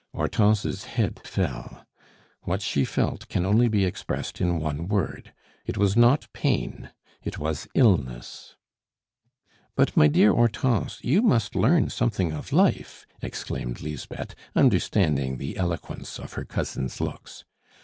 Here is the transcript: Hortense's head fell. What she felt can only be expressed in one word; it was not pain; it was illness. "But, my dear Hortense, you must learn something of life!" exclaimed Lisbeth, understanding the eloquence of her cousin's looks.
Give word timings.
Hortense's 0.15 0.85
head 0.85 1.19
fell. 1.27 1.85
What 2.41 2.63
she 2.63 2.85
felt 2.85 3.27
can 3.27 3.45
only 3.45 3.67
be 3.67 3.85
expressed 3.85 4.41
in 4.41 4.57
one 4.59 4.87
word; 4.87 5.31
it 5.67 5.77
was 5.77 5.95
not 5.95 6.27
pain; 6.33 6.89
it 7.21 7.37
was 7.37 7.67
illness. 7.75 8.55
"But, 9.75 9.95
my 9.95 10.07
dear 10.07 10.33
Hortense, 10.33 10.97
you 11.03 11.21
must 11.21 11.53
learn 11.53 11.91
something 11.91 12.31
of 12.31 12.51
life!" 12.51 13.05
exclaimed 13.21 13.81
Lisbeth, 13.81 14.33
understanding 14.55 15.37
the 15.37 15.55
eloquence 15.55 16.17
of 16.17 16.33
her 16.33 16.45
cousin's 16.45 16.99
looks. 16.99 17.45